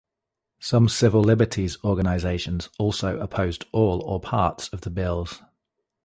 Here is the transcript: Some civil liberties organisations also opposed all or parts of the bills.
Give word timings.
Some 0.59 0.89
civil 0.89 1.21
liberties 1.21 1.77
organisations 1.83 2.69
also 2.79 3.19
opposed 3.19 3.65
all 3.71 4.01
or 4.03 4.19
parts 4.19 4.67
of 4.69 4.81
the 4.81 4.89
bills. 4.89 5.43